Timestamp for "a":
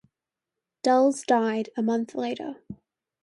1.77-1.83